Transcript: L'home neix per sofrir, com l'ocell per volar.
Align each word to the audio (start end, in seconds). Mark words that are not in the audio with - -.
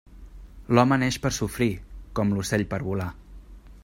L'home 0.77 0.97
neix 1.03 1.19
per 1.25 1.31
sofrir, 1.37 1.67
com 2.21 2.33
l'ocell 2.37 2.67
per 2.73 2.81
volar. 2.89 3.11